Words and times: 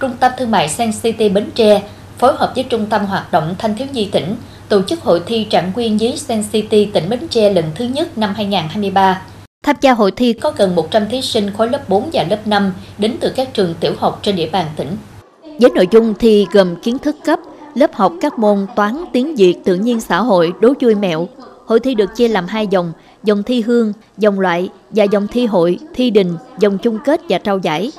Trung 0.00 0.16
tâm 0.20 0.32
Thương 0.38 0.50
mại 0.50 0.68
Sen 0.68 0.90
City 1.02 1.28
Bến 1.28 1.50
Tre 1.54 1.82
phối 2.18 2.34
hợp 2.36 2.52
với 2.54 2.64
Trung 2.64 2.86
tâm 2.90 3.04
Hoạt 3.06 3.32
động 3.32 3.54
Thanh 3.58 3.76
thiếu 3.76 3.86
nhi 3.92 4.08
tỉnh 4.12 4.36
tổ 4.68 4.82
chức 4.82 5.00
hội 5.00 5.22
thi 5.26 5.46
trạng 5.50 5.72
nguyên 5.74 6.00
dưới 6.00 6.12
Sen 6.16 6.44
City 6.52 6.84
tỉnh 6.84 7.08
Bến 7.08 7.28
Tre 7.28 7.52
lần 7.52 7.64
thứ 7.74 7.84
nhất 7.84 8.18
năm 8.18 8.32
2023. 8.36 9.22
Tham 9.62 9.76
gia 9.80 9.92
hội 9.92 10.10
thi 10.10 10.32
có 10.32 10.52
gần 10.56 10.74
100 10.74 11.08
thí 11.08 11.22
sinh 11.22 11.50
khối 11.50 11.68
lớp 11.68 11.88
4 11.88 12.10
và 12.12 12.24
lớp 12.30 12.46
5 12.46 12.72
đến 12.98 13.16
từ 13.20 13.32
các 13.36 13.54
trường 13.54 13.74
tiểu 13.80 13.92
học 13.98 14.18
trên 14.22 14.36
địa 14.36 14.48
bàn 14.52 14.66
tỉnh. 14.76 14.96
Với 15.60 15.70
nội 15.74 15.88
dung 15.90 16.14
thi 16.14 16.46
gồm 16.52 16.76
kiến 16.76 16.98
thức 16.98 17.16
cấp, 17.24 17.38
lớp 17.74 17.94
học 17.94 18.12
các 18.20 18.38
môn 18.38 18.66
toán, 18.76 19.04
tiếng 19.12 19.36
Việt, 19.36 19.54
tự 19.64 19.74
nhiên 19.74 20.00
xã 20.00 20.20
hội, 20.20 20.52
đố 20.60 20.72
vui 20.80 20.94
mẹo. 20.94 21.28
Hội 21.66 21.80
thi 21.80 21.94
được 21.94 22.16
chia 22.16 22.28
làm 22.28 22.46
hai 22.46 22.66
dòng, 22.66 22.92
dòng 23.24 23.42
thi 23.42 23.60
hương, 23.60 23.92
dòng 24.18 24.40
loại 24.40 24.68
và 24.90 25.04
dòng 25.04 25.26
thi 25.28 25.46
hội, 25.46 25.78
thi 25.94 26.10
đình, 26.10 26.36
dòng 26.58 26.78
chung 26.78 26.98
kết 27.04 27.20
và 27.28 27.38
trao 27.38 27.58
giải. 27.58 27.92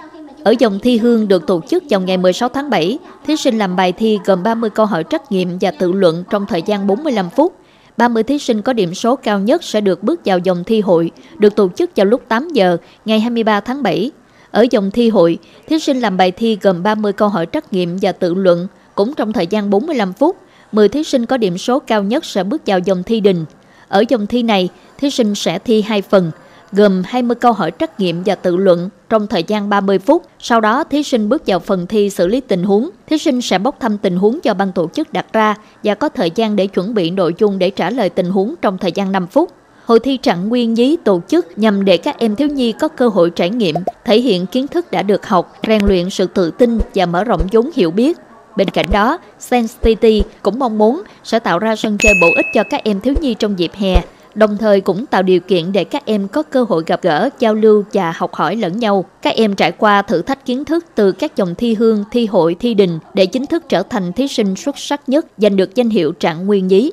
Ở 0.48 0.54
dòng 0.60 0.80
thi 0.80 0.98
hương 0.98 1.28
được 1.28 1.48
tổ 1.48 1.62
chức 1.70 1.84
vào 1.90 2.02
ngày 2.02 2.18
16 2.18 2.50
tháng 2.50 2.70
7, 2.70 2.98
thí 3.26 3.36
sinh 3.36 3.58
làm 3.58 3.76
bài 3.76 3.92
thi 3.92 4.20
gồm 4.26 4.44
30 4.44 4.70
câu 4.70 4.86
hỏi 4.86 5.04
trắc 5.10 5.32
nghiệm 5.32 5.58
và 5.62 5.72
tự 5.72 5.92
luận 5.92 6.24
trong 6.30 6.46
thời 6.46 6.62
gian 6.62 6.88
45 6.88 7.30
phút. 7.30 7.56
30 7.98 8.24
thí 8.24 8.40
sinh 8.40 8.62
có 8.62 8.74
điểm 8.74 8.94
số 8.94 9.16
cao 9.16 9.40
nhất 9.40 9.64
sẽ 9.64 9.82
được 9.82 10.04
bước 10.04 10.22
vào 10.26 10.38
dòng 10.38 10.64
thi 10.64 10.82
hội, 10.82 11.12
được 11.38 11.56
tổ 11.56 11.70
chức 11.70 11.90
vào 11.96 12.06
lúc 12.06 12.22
8 12.28 12.50
giờ 12.50 12.78
ngày 13.06 13.20
23 13.20 13.60
tháng 13.60 13.84
7. 13.84 14.12
Ở 14.52 14.66
dòng 14.72 14.92
thi 14.92 15.10
hội, 15.10 15.38
thí 15.68 15.80
sinh 15.80 16.00
làm 16.00 16.18
bài 16.18 16.32
thi 16.32 16.58
gồm 16.62 16.84
30 16.84 17.14
câu 17.14 17.30
hỏi 17.30 17.48
trắc 17.54 17.74
nghiệm 17.74 17.98
và 18.02 18.12
tự 18.12 18.34
luận, 18.34 18.68
cũng 18.96 19.14
trong 19.14 19.34
thời 19.34 19.48
gian 19.48 19.70
45 19.70 20.14
phút. 20.14 20.38
10 20.72 20.90
thí 20.90 21.04
sinh 21.04 21.26
có 21.26 21.38
điểm 21.38 21.58
số 21.58 21.80
cao 21.80 22.04
nhất 22.04 22.26
sẽ 22.26 22.44
bước 22.44 22.62
vào 22.66 22.80
dòng 22.80 23.04
thi 23.04 23.20
đình. 23.20 23.46
Ở 23.88 24.04
dòng 24.10 24.28
thi 24.28 24.44
này, 24.44 24.70
thí 24.98 25.10
sinh 25.10 25.36
sẽ 25.36 25.60
thi 25.60 25.82
hai 25.82 26.02
phần, 26.02 26.32
gồm 26.72 27.04
20 27.06 27.36
câu 27.36 27.52
hỏi 27.52 27.72
trắc 27.80 28.00
nghiệm 28.00 28.24
và 28.26 28.36
tự 28.36 28.58
luận 28.58 28.90
trong 29.10 29.28
thời 29.28 29.44
gian 29.44 29.70
30 29.70 30.00
phút. 30.00 30.24
Sau 30.40 30.62
đó, 30.62 30.84
thí 30.84 31.04
sinh 31.04 31.30
bước 31.30 31.44
vào 31.48 31.60
phần 31.60 31.88
thi 31.88 32.10
xử 32.10 32.28
lý 32.28 32.42
tình 32.42 32.64
huống. 32.64 32.90
Thí 33.08 33.18
sinh 33.18 33.42
sẽ 33.42 33.60
bốc 33.60 33.80
thăm 33.80 33.98
tình 33.98 34.18
huống 34.18 34.40
do 34.44 34.54
ban 34.54 34.72
tổ 34.72 34.88
chức 34.94 35.14
đặt 35.14 35.26
ra 35.34 35.56
và 35.84 35.96
có 35.96 36.10
thời 36.10 36.32
gian 36.36 36.56
để 36.56 36.68
chuẩn 36.68 36.94
bị 36.94 37.10
nội 37.10 37.34
dung 37.38 37.60
để 37.60 37.70
trả 37.70 37.90
lời 37.90 38.10
tình 38.10 38.30
huống 38.30 38.56
trong 38.62 38.78
thời 38.78 38.92
gian 38.92 39.12
5 39.12 39.28
phút. 39.28 39.50
Hội 39.86 40.00
thi 40.00 40.18
trạng 40.18 40.50
nguyên 40.50 40.74
nhí 40.74 40.98
tổ 41.04 41.22
chức 41.28 41.58
nhằm 41.58 41.86
để 41.86 41.98
các 41.98 42.20
em 42.20 42.36
thiếu 42.36 42.48
nhi 42.48 42.72
có 42.72 42.88
cơ 42.88 43.08
hội 43.08 43.30
trải 43.30 43.50
nghiệm, 43.50 43.76
thể 44.06 44.20
hiện 44.20 44.46
kiến 44.46 44.68
thức 44.68 44.92
đã 44.92 45.02
được 45.04 45.28
học, 45.28 45.54
rèn 45.68 45.86
luyện 45.86 46.10
sự 46.10 46.28
tự 46.28 46.52
tin 46.52 46.80
và 46.96 47.06
mở 47.06 47.24
rộng 47.24 47.42
vốn 47.52 47.70
hiểu 47.76 47.92
biết. 47.92 48.18
Bên 48.58 48.70
cạnh 48.70 48.86
đó, 48.92 49.18
Sense 49.40 49.76
City 49.84 50.24
cũng 50.42 50.60
mong 50.60 50.78
muốn 50.78 51.02
sẽ 51.24 51.40
tạo 51.40 51.60
ra 51.60 51.76
sân 51.76 51.98
chơi 52.00 52.14
bổ 52.22 52.28
ích 52.36 52.46
cho 52.54 52.64
các 52.70 52.84
em 52.84 53.02
thiếu 53.02 53.14
nhi 53.22 53.34
trong 53.34 53.60
dịp 53.60 53.72
hè, 53.74 54.02
đồng 54.38 54.58
thời 54.58 54.82
cũng 54.82 55.06
tạo 55.06 55.24
điều 55.24 55.40
kiện 55.40 55.72
để 55.72 55.84
các 55.84 56.06
em 56.06 56.28
có 56.28 56.44
cơ 56.44 56.66
hội 56.70 56.84
gặp 56.86 57.02
gỡ, 57.02 57.30
giao 57.40 57.54
lưu 57.54 57.84
và 57.94 58.14
học 58.16 58.34
hỏi 58.34 58.56
lẫn 58.56 58.80
nhau. 58.80 59.06
Các 59.22 59.36
em 59.36 59.56
trải 59.56 59.72
qua 59.72 60.02
thử 60.02 60.22
thách 60.22 60.46
kiến 60.46 60.66
thức 60.66 60.86
từ 60.96 61.12
các 61.12 61.36
dòng 61.36 61.56
thi 61.56 61.74
hương, 61.74 62.04
thi 62.12 62.26
hội, 62.26 62.56
thi 62.60 62.74
đình 62.74 63.00
để 63.14 63.26
chính 63.26 63.46
thức 63.46 63.64
trở 63.70 63.84
thành 63.84 64.14
thí 64.14 64.28
sinh 64.28 64.56
xuất 64.56 64.78
sắc 64.78 65.10
nhất, 65.10 65.26
giành 65.38 65.56
được 65.56 65.76
danh 65.76 65.90
hiệu 65.90 66.12
trạng 66.12 66.46
nguyên 66.46 66.68
nhí. 66.68 66.92